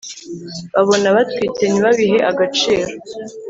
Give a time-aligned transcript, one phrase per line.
[0.73, 2.91] babona batwite ntibabihe agaciro